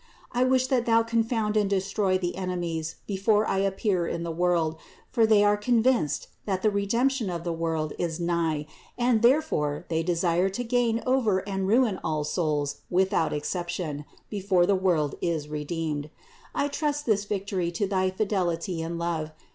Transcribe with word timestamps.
I 0.31 0.43
wish 0.45 0.65
that 0.65 0.87
thou 0.87 1.03
confound 1.03 1.55
and 1.55 1.69
destroy 1.69 2.17
the 2.17 2.35
enemies 2.35 2.95
before 3.05 3.45
I 3.47 3.59
appear 3.59 4.07
in 4.07 4.23
the 4.23 4.31
world; 4.31 4.77
for 5.11 5.27
they 5.27 5.43
are 5.43 5.55
con 5.57 5.83
vinced 5.83 6.25
that 6.45 6.63
the 6.63 6.71
Redemption 6.71 7.29
of 7.29 7.43
the 7.43 7.53
world 7.53 7.93
is 7.99 8.19
nigh 8.19 8.65
and 8.97 9.21
therefore 9.21 9.85
they 9.89 10.01
desire 10.01 10.49
to 10.49 10.63
gain 10.63 11.03
over 11.05 11.47
and 11.47 11.67
ruin 11.67 11.99
all 12.03 12.23
souls 12.23 12.77
without 12.89 13.31
exception, 13.31 14.05
before 14.27 14.65
the 14.65 14.73
world 14.73 15.13
is 15.21 15.47
redeemed. 15.47 16.09
I 16.55 16.67
trust 16.67 17.05
this 17.05 17.25
victory 17.25 17.69
to 17.73 17.85
thy 17.85 18.09
fidelity 18.09 18.81
and 18.81 18.97
love. 18.97 19.29